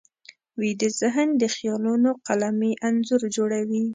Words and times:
ویده 0.59 0.89
ذهن 0.99 1.29
د 1.41 1.43
خیالونو 1.55 2.09
قلمي 2.27 2.71
انځور 2.87 3.21
جوړوي 3.35 3.83